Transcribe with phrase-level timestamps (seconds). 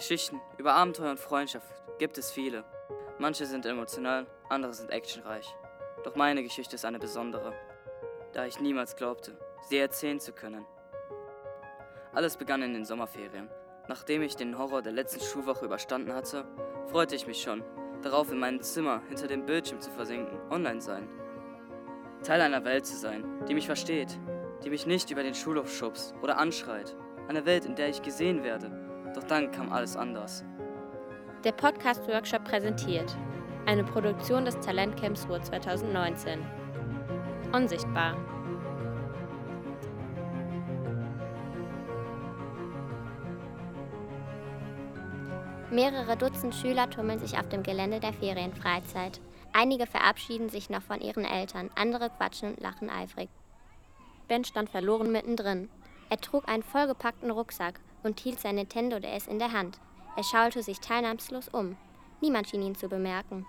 [0.00, 2.64] Geschichten über Abenteuer und Freundschaft gibt es viele.
[3.18, 5.54] Manche sind emotional, andere sind actionreich.
[6.04, 7.52] Doch meine Geschichte ist eine besondere,
[8.32, 9.36] da ich niemals glaubte,
[9.68, 10.64] sie erzählen zu können.
[12.14, 13.50] Alles begann in den Sommerferien.
[13.88, 16.46] Nachdem ich den Horror der letzten Schulwoche überstanden hatte,
[16.86, 17.62] freute ich mich schon,
[18.00, 21.08] darauf in meinem Zimmer hinter dem Bildschirm zu versinken, online sein.
[22.22, 24.18] Teil einer Welt zu sein, die mich versteht,
[24.64, 26.96] die mich nicht über den Schulhof schubst oder anschreit.
[27.28, 28.89] Eine Welt, in der ich gesehen werde.
[29.14, 30.44] Doch dann kam alles anders.
[31.44, 33.16] Der Podcast-Workshop präsentiert
[33.66, 36.44] eine Produktion des Talentcamps Ruhr 2019.
[37.52, 38.16] Unsichtbar.
[45.70, 49.20] Mehrere Dutzend Schüler tummeln sich auf dem Gelände der Ferienfreizeit.
[49.52, 53.28] Einige verabschieden sich noch von ihren Eltern, andere quatschen und lachen eifrig.
[54.26, 55.68] Ben stand verloren mittendrin.
[56.08, 59.78] Er trug einen vollgepackten Rucksack und hielt sein Nintendo DS in der Hand.
[60.16, 61.76] Er schaute sich teilnahmslos um.
[62.20, 63.46] Niemand schien ihn zu bemerken.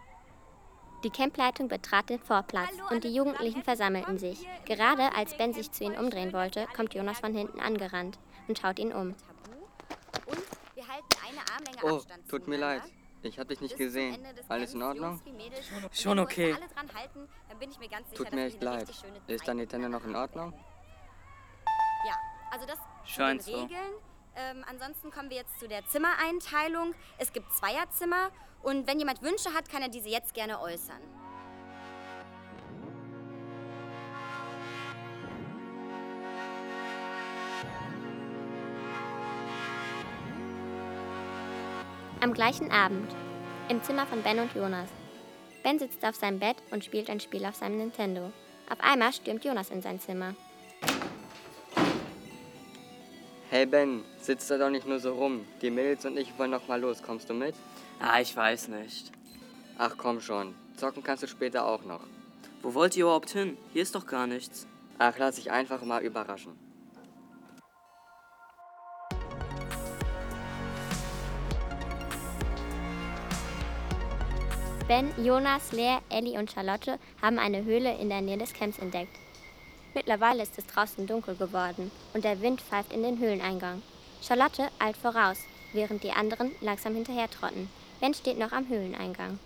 [1.03, 4.47] Die Campleitung betrat den Vorplatz und die Jugendlichen versammelten sich.
[4.66, 8.77] Gerade als Ben sich zu ihnen umdrehen wollte, kommt Jonas von hinten angerannt und schaut
[8.77, 9.16] ihn um.
[11.83, 12.83] Oh, tut mir leid.
[13.23, 14.17] Ich hab dich nicht gesehen.
[14.47, 15.19] Alles in Ordnung?
[15.91, 16.55] Schon okay.
[18.15, 18.89] Tut mir echt leid.
[19.27, 20.53] Ist dein Nintendo noch in Ordnung?
[22.08, 22.15] Ja,
[22.52, 23.63] also das Scheint so.
[23.63, 23.93] Regeln.
[24.35, 26.93] Ähm, ansonsten kommen wir jetzt zu der Zimmereinteilung.
[27.17, 28.31] Es gibt Zweierzimmer
[28.63, 31.01] und wenn jemand Wünsche hat, kann er diese jetzt gerne äußern.
[42.21, 43.11] Am gleichen Abend,
[43.67, 44.89] im Zimmer von Ben und Jonas.
[45.63, 48.31] Ben sitzt auf seinem Bett und spielt ein Spiel auf seinem Nintendo.
[48.69, 50.35] Auf einmal stürmt Jonas in sein Zimmer.
[53.52, 55.45] Hey Ben, sitzt da doch nicht nur so rum.
[55.61, 57.03] Die Mädels und ich wollen noch mal los.
[57.03, 57.53] Kommst du mit?
[57.99, 59.11] Ah, ich weiß nicht.
[59.77, 60.55] Ach komm schon.
[60.77, 61.99] Zocken kannst du später auch noch.
[62.61, 63.58] Wo wollt ihr überhaupt hin?
[63.73, 64.67] Hier ist doch gar nichts.
[64.99, 66.53] Ach, lass dich einfach mal überraschen.
[74.87, 79.17] Ben, Jonas, Lea, Ellie und Charlotte haben eine Höhle in der Nähe des Camps entdeckt.
[79.93, 83.81] Mittlerweile ist es draußen dunkel geworden und der Wind pfeift in den Höhleneingang.
[84.21, 85.37] Charlotte eilt voraus,
[85.73, 87.69] während die anderen langsam hinterher trotten.
[87.99, 89.39] Ben steht noch am Höhleneingang.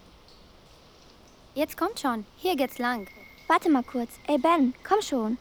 [1.55, 2.25] Jetzt kommt schon.
[2.37, 3.07] Hier geht's lang.
[3.47, 4.11] Warte mal kurz.
[4.27, 5.37] Ey Ben, komm schon.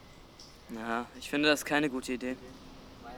[0.69, 2.37] Na, ich finde das keine gute Idee.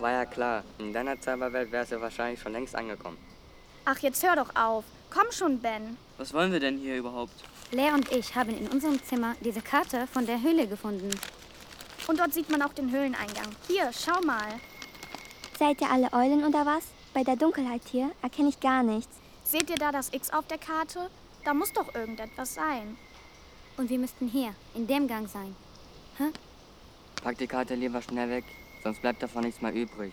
[0.00, 0.64] War ja klar.
[0.78, 3.18] In deiner Cyberwelt wärst du wahrscheinlich schon längst angekommen.
[3.84, 4.84] Ach, jetzt hör doch auf.
[5.10, 5.96] Komm schon, Ben.
[6.18, 7.32] Was wollen wir denn hier überhaupt?
[7.70, 11.10] Lea und ich haben in unserem Zimmer diese Karte von der Höhle gefunden.
[12.06, 13.46] Und dort sieht man auch den Höhleneingang.
[13.66, 14.60] Hier, schau mal.
[15.58, 16.84] Seid ihr alle Eulen oder was?
[17.14, 19.16] Bei der Dunkelheit hier erkenne ich gar nichts.
[19.44, 21.10] Seht ihr da das X auf der Karte?
[21.44, 22.96] Da muss doch irgendetwas sein.
[23.76, 25.54] Und wir müssten hier, in dem Gang sein.
[27.22, 28.44] Pack die Karte lieber schnell weg,
[28.82, 30.12] sonst bleibt davon nichts mehr übrig.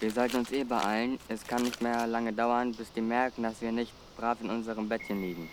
[0.00, 1.18] Wir sollten uns eh beeilen.
[1.28, 4.88] Es kann nicht mehr lange dauern, bis die merken, dass wir nicht brav in unserem
[4.88, 5.48] Bettchen liegen.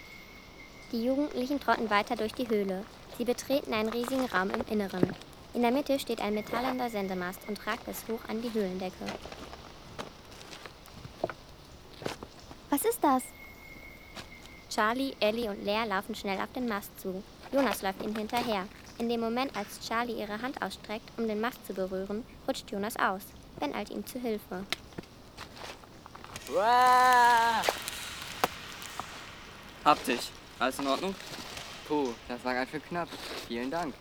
[0.91, 2.83] Die Jugendlichen trotten weiter durch die Höhle.
[3.17, 5.15] Sie betreten einen riesigen Raum im Inneren.
[5.53, 9.05] In der Mitte steht ein metallender Sendemast und ragt es hoch an die Höhlendecke.
[12.69, 13.23] Was ist das?
[14.69, 17.23] Charlie, Ellie und Lea laufen schnell auf den Mast zu.
[17.51, 18.67] Jonas läuft ihnen hinterher.
[18.99, 22.95] In dem Moment, als Charlie ihre Hand ausstreckt, um den Mast zu berühren, rutscht Jonas
[22.97, 23.23] aus.
[23.59, 24.63] Ben eilt ihm zu Hilfe.
[29.83, 30.31] Hab dich.
[30.59, 31.15] Alles in Ordnung?
[31.87, 33.09] Puh, das war ganz schön knapp.
[33.47, 33.95] Vielen Dank.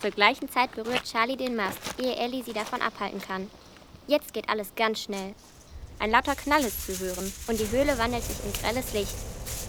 [0.00, 3.50] Zur gleichen Zeit berührt Charlie den Mast, ehe Ellie sie davon abhalten kann.
[4.06, 5.34] Jetzt geht alles ganz schnell.
[5.98, 9.14] Ein lauter Knall ist zu hören und die Höhle wandelt sich in grelles Licht.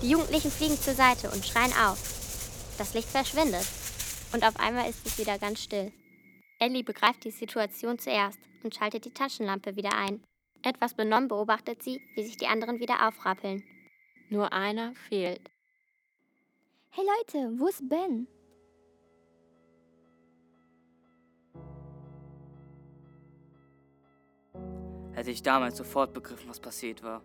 [0.02, 1.98] Die Jugendlichen fliegen zur Seite und schreien auf.
[2.78, 3.66] Das Licht verschwindet
[4.34, 5.92] und auf einmal ist es wieder ganz still.
[6.60, 10.24] Ellie begreift die Situation zuerst und schaltet die Taschenlampe wieder ein.
[10.64, 13.64] Etwas benommen beobachtet sie, wie sich die anderen wieder aufrappeln.
[14.30, 15.50] Nur einer fehlt.
[16.90, 18.28] Hey Leute, wo ist Ben?
[25.18, 27.24] Hätte ich damals sofort begriffen, was passiert war.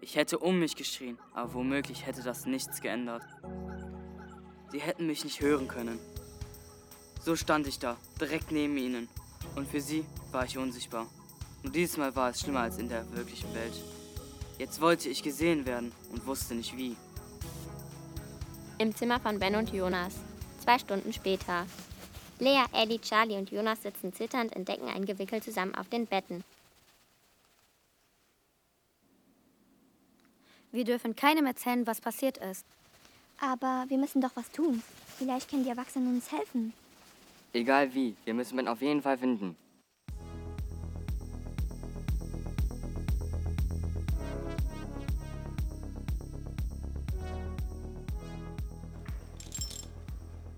[0.00, 3.22] Ich hätte um mich geschrien, aber womöglich hätte das nichts geändert.
[4.72, 6.00] Sie hätten mich nicht hören können.
[7.24, 9.08] So stand ich da, direkt neben ihnen.
[9.54, 11.06] Und für sie war ich unsichtbar.
[11.62, 13.80] Nur dieses Mal war es schlimmer als in der wirklichen Welt.
[14.58, 16.96] Jetzt wollte ich gesehen werden und wusste nicht wie.
[18.78, 20.14] Im Zimmer von Ben und Jonas.
[20.58, 21.66] Zwei Stunden später.
[22.40, 26.42] Lea, Ellie, Charlie und Jonas sitzen zitternd in Decken eingwickelt zusammen auf den Betten.
[30.76, 32.66] Wir dürfen keinem erzählen, was passiert ist.
[33.40, 34.82] Aber wir müssen doch was tun.
[35.16, 36.74] Vielleicht können die Erwachsenen uns helfen.
[37.54, 39.56] Egal wie, wir müssen Ben auf jeden Fall finden.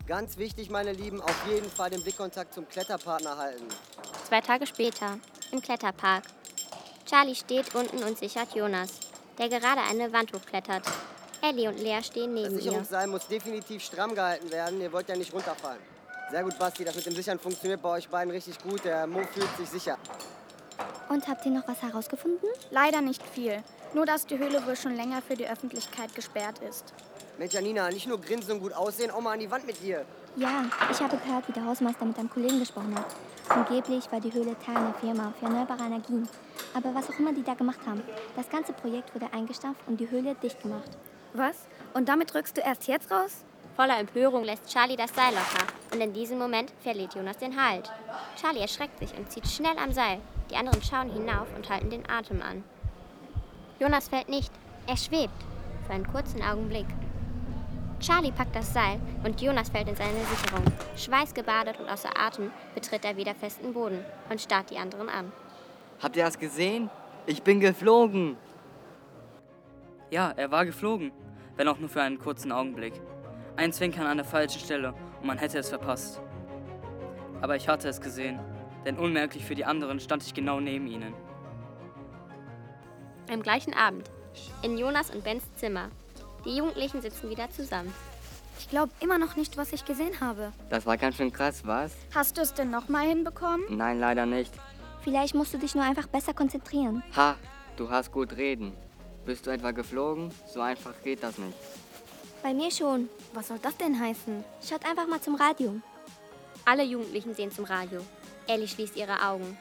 [0.08, 3.68] Ganz wichtig, meine Lieben, auf jeden Fall den Blickkontakt zum Kletterpartner halten.
[4.26, 5.20] Zwei Tage später,
[5.52, 6.24] im Kletterpark.
[7.06, 9.07] Charlie steht unten und sichert Jonas,
[9.38, 10.82] der gerade eine Wand hochklettert.
[11.40, 12.62] Ellie und Lea stehen Das neben ihr.
[12.62, 14.81] Sicherungsseil muss definitiv stramm gehalten werden.
[14.81, 15.81] Ihr wollt ja nicht runterfallen.
[16.31, 16.85] Sehr gut, Basti.
[16.85, 18.85] Das mit dem Sichern funktioniert bei euch beiden richtig gut.
[18.85, 19.96] Der Mo fühlt sich sicher.
[21.08, 22.49] Und habt ihr noch was herausgefunden?
[22.70, 23.62] Leider nicht viel.
[23.94, 26.93] Nur, dass die Höhle wohl schon länger für die Öffentlichkeit gesperrt ist.
[27.38, 30.05] Mensch, Janina, nicht nur grinsen und gut aussehen, auch mal an die Wand mit dir.
[30.37, 33.06] Ja, ich habe gehört, wie der Hausmeister mit einem Kollegen gesprochen hat.
[33.49, 36.29] Angeblich war die Höhle Teil einer Firma für erneuerbare Energien.
[36.74, 38.02] Aber was auch immer die da gemacht haben,
[38.36, 40.90] das ganze Projekt wurde eingestampft und die Höhle dicht gemacht.
[41.34, 41.66] Was?
[41.94, 43.44] Und damit rückst du erst jetzt raus?
[43.76, 47.90] Voller Empörung lässt Charlie das Seil locker und in diesem Moment verliert Jonas den Halt.
[48.40, 50.20] Charlie erschreckt sich und zieht schnell am Seil.
[50.50, 52.64] Die anderen schauen hinauf und halten den Atem an.
[53.78, 54.50] Jonas fällt nicht,
[54.88, 55.44] er schwebt.
[55.86, 56.86] Für einen kurzen Augenblick.
[58.00, 60.64] Charlie packt das Seil und Jonas fällt in seine Sicherung.
[60.96, 65.32] Schweißgebadet und außer Atem betritt er wieder festen Boden und starrt die anderen an.
[66.00, 66.90] Habt ihr das gesehen?
[67.26, 68.36] Ich bin geflogen.
[70.10, 71.12] Ja, er war geflogen,
[71.56, 72.94] wenn auch nur für einen kurzen Augenblick.
[73.56, 76.20] Ein Zwinkern an der falschen Stelle und man hätte es verpasst.
[77.40, 78.38] Aber ich hatte es gesehen,
[78.84, 81.12] denn unmerklich für die anderen stand ich genau neben ihnen.
[83.30, 84.10] Am gleichen Abend.
[84.62, 85.90] In Jonas und Bens Zimmer.
[86.44, 87.92] Die Jugendlichen sitzen wieder zusammen.
[88.58, 90.52] Ich glaube immer noch nicht, was ich gesehen habe.
[90.70, 91.92] Das war ganz schön krass, was?
[92.14, 93.64] Hast du es denn noch mal hinbekommen?
[93.68, 94.52] Nein, leider nicht.
[95.08, 97.02] Vielleicht musst du dich nur einfach besser konzentrieren.
[97.16, 97.37] Ha,
[97.78, 98.76] du hast gut reden.
[99.25, 100.31] Bist du etwa geflogen?
[100.46, 101.56] So einfach geht das nicht.
[102.43, 103.08] Bei mir schon.
[103.32, 104.44] Was soll das denn heißen?
[104.62, 105.76] Schaut einfach mal zum Radio.
[106.66, 108.02] Alle Jugendlichen sehen zum Radio.
[108.46, 109.56] Ellie schließt ihre Augen.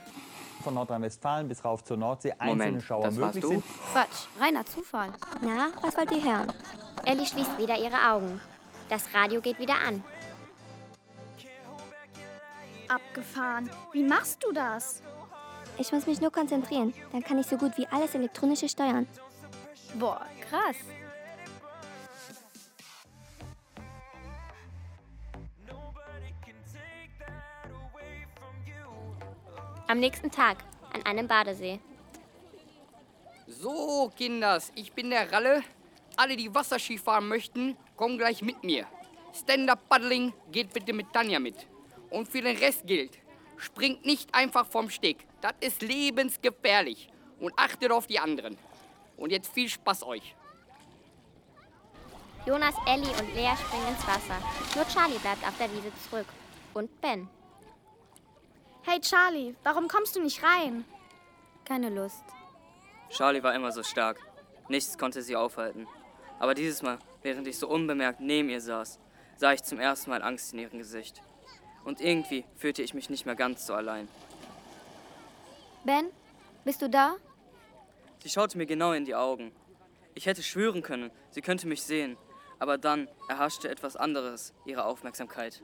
[0.63, 3.49] Von Nordrhein-Westfalen bis rauf zur Nordsee einzelne Moment, Schauer das warst möglich du?
[3.61, 3.63] sind.
[3.93, 5.13] Quatsch, reiner Zufall.
[5.41, 6.51] Na, was wollt ihr hören?
[7.05, 8.41] Ellie schließt wieder ihre Augen.
[8.89, 10.03] Das Radio geht wieder an.
[12.89, 13.69] Abgefahren.
[13.93, 15.01] Wie machst du das?
[15.79, 16.93] Ich muss mich nur konzentrieren.
[17.11, 19.07] Dann kann ich so gut wie alles Elektronische steuern.
[19.95, 20.75] Boah, krass.
[29.87, 30.57] Am nächsten Tag
[30.93, 31.79] an einem Badesee.
[33.47, 35.63] So, Kinders, ich bin der Ralle.
[36.17, 38.85] Alle, die Wasserski fahren möchten, kommen gleich mit mir.
[39.33, 41.55] Stand-up-Paddling geht bitte mit Tanja mit.
[42.09, 43.17] Und für den Rest gilt,
[43.57, 45.25] springt nicht einfach vom Steg.
[45.41, 47.09] Das ist lebensgefährlich.
[47.39, 48.57] Und achtet auf die anderen.
[49.15, 50.35] Und jetzt viel Spaß euch.
[52.45, 54.41] Jonas, Ellie und Lea springen ins Wasser.
[54.75, 56.27] Nur Charlie bleibt auf der Wiese zurück.
[56.73, 57.27] Und Ben.
[58.83, 60.85] Hey Charlie, warum kommst du nicht rein?
[61.65, 62.23] Keine Lust.
[63.09, 64.17] Charlie war immer so stark.
[64.69, 65.87] Nichts konnte sie aufhalten.
[66.39, 68.99] Aber dieses Mal, während ich so unbemerkt neben ihr saß,
[69.35, 71.21] sah ich zum ersten Mal Angst in ihrem Gesicht.
[71.87, 74.09] Und irgendwie fühlte ich mich nicht mehr ganz so allein.
[75.85, 76.07] Ben,
[76.65, 77.15] bist du da?
[78.21, 79.53] Sie schaute mir genau in die Augen.
[80.13, 82.17] Ich hätte schwören können, sie könnte mich sehen.
[82.59, 85.63] Aber dann erhaschte etwas anderes ihre Aufmerksamkeit.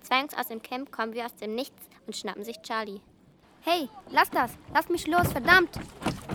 [0.00, 3.02] Zwei Jungs aus dem Camp kommen wie aus dem Nichts und schnappen sich Charlie.
[3.60, 4.52] Hey, lass das.
[4.72, 5.78] Lass mich los, verdammt.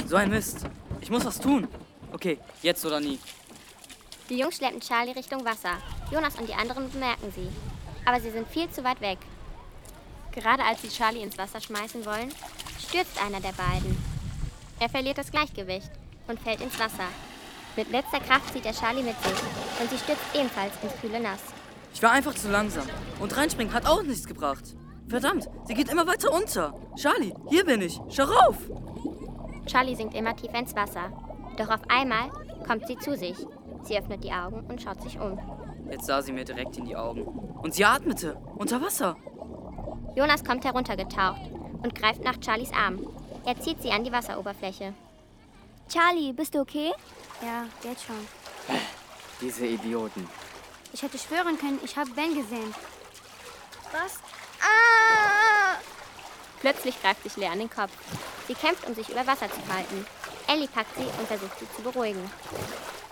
[0.05, 0.67] So ein Mist.
[1.01, 1.67] Ich muss was tun.
[2.13, 3.17] Okay, jetzt oder nie.
[4.29, 5.79] Die Jungs schleppen Charlie Richtung Wasser.
[6.11, 7.49] Jonas und die anderen bemerken sie.
[8.05, 9.17] Aber sie sind viel zu weit weg.
[10.31, 12.31] Gerade als sie Charlie ins Wasser schmeißen wollen,
[12.79, 13.97] stürzt einer der beiden.
[14.79, 15.89] Er verliert das Gleichgewicht
[16.27, 17.07] und fällt ins Wasser.
[17.75, 19.33] Mit letzter Kraft zieht er Charlie mit sich
[19.81, 21.41] und sie stürzt ebenfalls ins kühle Nass.
[21.93, 22.85] Ich war einfach zu langsam.
[23.19, 24.75] Und reinspringen hat auch nichts gebracht.
[25.07, 26.73] Verdammt, sie geht immer weiter unter.
[26.95, 27.99] Charlie, hier bin ich.
[28.09, 28.57] Schau rauf.
[29.65, 31.11] Charlie sinkt immer tiefer ins Wasser.
[31.57, 32.29] Doch auf einmal
[32.67, 33.37] kommt sie zu sich.
[33.83, 35.39] Sie öffnet die Augen und schaut sich um.
[35.89, 37.23] Jetzt sah sie mir direkt in die Augen.
[37.23, 38.35] Und sie atmete.
[38.55, 39.15] Unter Wasser.
[40.15, 41.41] Jonas kommt heruntergetaucht
[41.83, 43.05] und greift nach Charlies Arm.
[43.45, 44.93] Er zieht sie an die Wasseroberfläche.
[45.89, 46.91] Charlie, bist du okay?
[47.41, 48.15] Ja, jetzt schon.
[49.41, 50.27] Diese Idioten.
[50.93, 52.73] Ich hätte schwören können, ich habe Ben gesehen.
[53.91, 54.19] Was?
[56.61, 57.91] Plötzlich greift sich Lea an den Kopf.
[58.47, 60.05] Sie kämpft, um sich über Wasser zu halten.
[60.47, 62.31] Ellie packt sie und versucht sie zu beruhigen.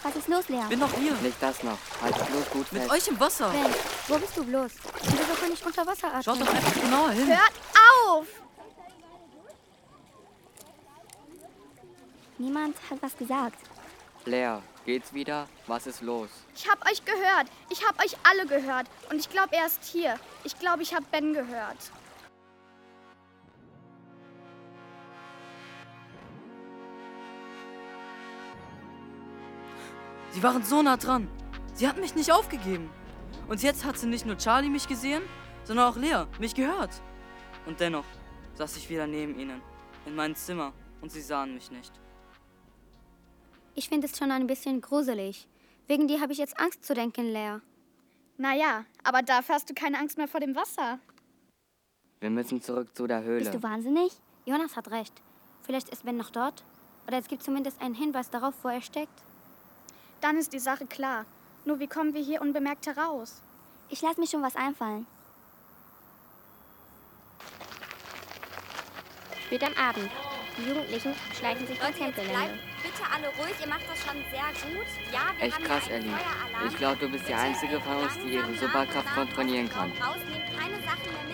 [0.03, 0.63] Was ist los, Lea?
[0.69, 1.13] Bin noch hier.
[1.21, 1.77] Nicht das noch.
[2.01, 2.93] Halt bloß gut Mit fest.
[2.93, 3.49] euch im Wasser.
[3.49, 3.73] Ben,
[4.09, 4.71] wo bist du bloß?
[5.01, 6.23] Wieso kann ich unter Wasser atmen?
[6.23, 7.27] Schaut doch einfach genauer hin.
[7.27, 7.53] Hört
[8.09, 8.27] auf!
[12.37, 13.57] Niemand hat was gesagt.
[14.25, 15.47] Lea, geht's wieder?
[15.67, 16.29] Was ist los?
[16.55, 17.47] Ich hab euch gehört.
[17.69, 18.87] Ich hab euch alle gehört.
[19.09, 20.19] Und ich glaube, er ist hier.
[20.43, 21.77] Ich glaube, ich hab Ben gehört.
[30.33, 31.27] Sie waren so nah dran.
[31.75, 32.89] Sie hat mich nicht aufgegeben.
[33.47, 35.21] Und jetzt hat sie nicht nur Charlie mich gesehen,
[35.63, 36.89] sondern auch Lea mich gehört.
[37.67, 38.05] Und dennoch
[38.55, 39.61] saß ich wieder neben ihnen,
[40.07, 41.93] in meinem Zimmer, und sie sahen mich nicht.
[43.75, 45.47] Ich finde es schon ein bisschen gruselig.
[45.85, 47.59] Wegen dir habe ich jetzt Angst zu denken, Lea.
[48.37, 50.97] Naja, aber dafür hast du keine Angst mehr vor dem Wasser.
[52.21, 53.39] Wir müssen zurück zu der Höhle.
[53.39, 54.11] Bist du wahnsinnig?
[54.45, 55.13] Jonas hat recht.
[55.61, 56.63] Vielleicht ist Ben noch dort.
[57.07, 59.23] Oder es gibt zumindest einen Hinweis darauf, wo er steckt.
[60.23, 61.25] Dann ist die Sache klar.
[61.65, 63.41] Nur wie kommen wir hier unbemerkt heraus?
[63.89, 65.05] Ich lasse mir schon was einfallen.
[69.45, 70.09] Spät am Abend.
[70.57, 72.13] Die Jugendlichen schleichen sich Campgelände.
[72.23, 73.55] bleibt bitte alle ruhig.
[73.59, 74.87] Ihr macht das schon sehr gut.
[75.11, 76.15] Ja, wir Echt haben krass, Ellie.
[76.69, 79.91] Ich glaube, du bist die Einzige von uns, die ihre Superkraft kontrollieren kann.
[80.01, 81.32] Raus, nehmt keine Sachen mehr mit.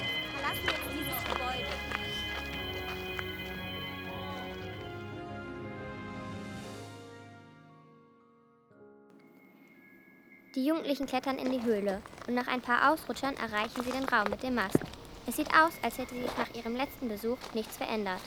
[10.56, 14.32] Die Jugendlichen klettern in die Höhle und nach ein paar Ausrutschern erreichen sie den Raum
[14.32, 14.80] mit dem Mast.
[15.28, 18.22] Es sieht aus, als hätte sich nach ihrem letzten Besuch nichts verändert.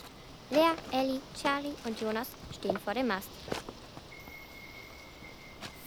[0.49, 3.27] Lea, Ellie, Charlie und Jonas stehen vor dem Mast.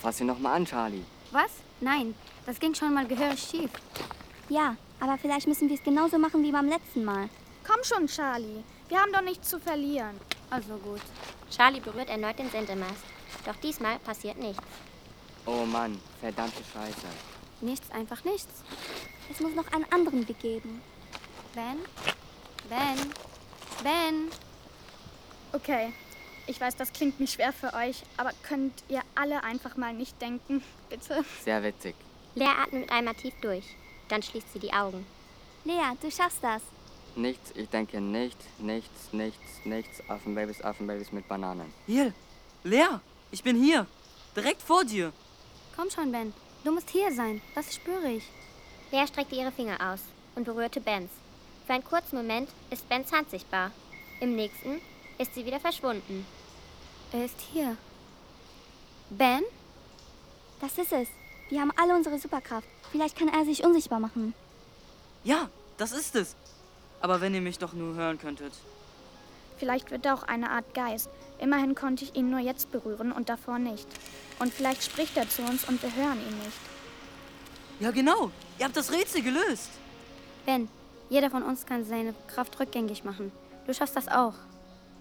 [0.02, 1.04] Fass ihn noch mal an, Charlie.
[1.30, 1.52] Was?
[1.80, 2.14] Nein,
[2.44, 3.70] das ging schon mal gehörig schief.
[4.50, 7.30] Ja, aber vielleicht müssen wir es genauso machen wie beim letzten Mal.
[7.66, 8.62] Komm schon, Charlie.
[8.88, 10.20] Wir haben doch nichts zu verlieren.
[10.50, 11.00] Also gut.
[11.50, 13.04] Charlie berührt erneut den Sendemast.
[13.46, 14.62] Doch diesmal passiert nichts.
[15.46, 17.06] Oh Mann, verdammte Scheiße.
[17.60, 18.48] Nichts, einfach nichts.
[19.30, 20.82] Es muss noch einen anderen Weg geben.
[21.54, 21.78] Ben?
[22.68, 23.10] Ben?
[23.82, 24.30] Ben?
[25.52, 25.92] Okay.
[26.48, 30.20] Ich weiß, das klingt nicht schwer für euch, aber könnt ihr alle einfach mal nicht
[30.20, 31.24] denken, bitte?
[31.44, 31.94] Sehr witzig.
[32.34, 33.64] Lea atmet einmal tief durch.
[34.08, 35.04] Dann schließt sie die Augen.
[35.64, 36.62] Lea, du schaffst das.
[37.16, 40.02] Nichts, ich denke nicht, nichts, nichts, nichts.
[40.08, 41.72] Affenbabys, Affenbabys mit Bananen.
[41.86, 42.12] Hier,
[42.62, 43.00] Lea,
[43.30, 43.86] ich bin hier.
[44.36, 45.12] Direkt vor dir.
[45.76, 46.32] Komm schon, Ben.
[46.64, 47.42] Du musst hier sein.
[47.54, 48.24] Das spüre ich.
[48.90, 50.00] Lea streckte ihre Finger aus
[50.34, 51.10] und berührte Bens.
[51.66, 53.72] Für einen kurzen Moment ist Bens Hand sichtbar.
[54.20, 54.80] Im nächsten
[55.18, 56.26] ist sie wieder verschwunden.
[57.12, 57.76] Er ist hier.
[59.10, 59.42] Ben?
[60.60, 61.08] Das ist es.
[61.50, 62.66] Wir haben alle unsere Superkraft.
[62.90, 64.34] Vielleicht kann er sich unsichtbar machen.
[65.24, 66.34] Ja, das ist es.
[67.00, 68.52] Aber wenn ihr mich doch nur hören könntet.
[69.58, 71.10] Vielleicht wird er auch eine Art Geist.
[71.38, 73.86] Immerhin konnte ich ihn nur jetzt berühren und davor nicht.
[74.38, 76.58] Und vielleicht spricht er zu uns und wir hören ihn nicht.
[77.80, 78.30] Ja, genau.
[78.58, 79.70] Ihr habt das Rätsel gelöst.
[80.46, 80.68] Ben,
[81.10, 83.32] jeder von uns kann seine Kraft rückgängig machen.
[83.66, 84.34] Du schaffst das auch.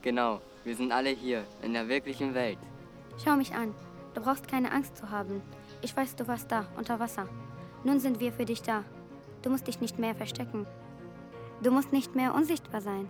[0.01, 2.58] Genau, wir sind alle hier, in der wirklichen Welt.
[3.24, 3.74] Schau mich an.
[4.13, 5.42] Du brauchst keine Angst zu haben.
[5.82, 7.27] Ich weiß, du warst da, unter Wasser.
[7.84, 8.84] Nun sind wir für dich da.
[9.42, 10.65] Du musst dich nicht mehr verstecken.
[11.62, 13.08] Du musst nicht mehr unsichtbar sein.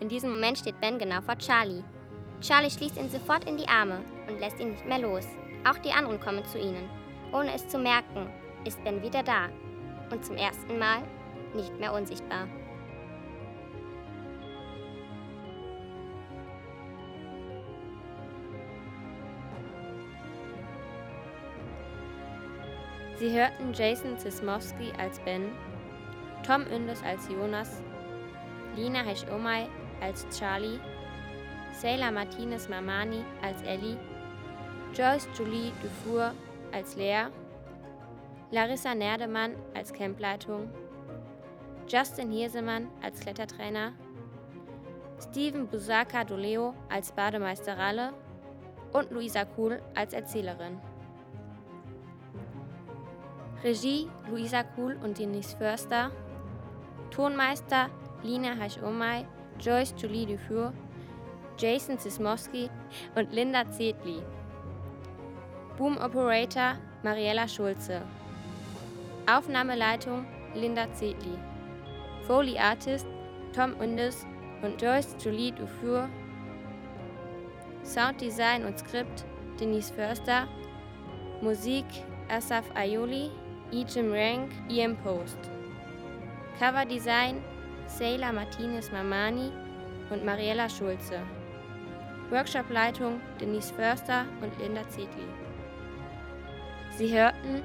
[0.00, 1.82] In diesem Moment steht Ben genau vor Charlie.
[2.40, 5.26] Charlie schließt ihn sofort in die Arme und lässt ihn nicht mehr los.
[5.68, 6.88] Auch die anderen kommen zu ihnen.
[7.32, 8.30] Ohne es zu merken,
[8.64, 9.48] ist Ben wieder da
[10.10, 11.02] und zum ersten Mal
[11.54, 12.46] nicht mehr unsichtbar.
[23.16, 25.50] Sie hörten Jason Zismowski als Ben,
[26.46, 27.82] Tom Indes als Jonas,
[28.76, 29.66] Lina Hesch-Omay
[30.00, 30.80] als Charlie,
[31.72, 33.96] Sailor Martinez Mamani als Ellie,
[34.94, 36.32] Joyce Julie Dufour
[36.72, 37.26] als Lea,
[38.50, 40.70] Larissa Nerdemann als Campleitung,
[41.88, 43.92] Justin Hirsemann als Klettertrainer,
[45.20, 48.12] Steven Busaka Doleo als Bademeister Ralle
[48.92, 50.80] und Luisa Kuhl als Erzählerin.
[53.64, 56.10] Regie Luisa Kuhl und Denise Förster.
[57.10, 57.88] Tonmeister
[58.22, 59.26] Lina Heisch-Omay,
[59.58, 60.72] Joyce Julie Dufour,
[61.58, 62.70] Jason Zismowski
[63.14, 64.22] und Linda Zedli.
[65.76, 68.02] Boom Operator Mariella Schulze.
[69.26, 71.38] Aufnahmeleitung Linda Zedli.
[72.26, 73.06] Foley Artist
[73.54, 74.26] Tom Undes
[74.62, 76.08] und Joyce Julie Dufour.
[77.84, 79.24] Sounddesign und Skript
[79.58, 80.46] Denise Förster.
[81.40, 81.84] Musik
[82.28, 83.30] Asaf Ayoli,
[83.72, 85.38] Ejim Rank, EM Post.
[86.58, 87.42] Coverdesign
[87.88, 89.50] Sailor Martinez Mamani
[90.10, 91.20] und Mariella Schulze.
[92.30, 95.26] Workshopleitung Denise Förster und Linda Zedli.
[96.96, 97.62] Sie hörten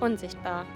[0.00, 0.66] Unsichtbar.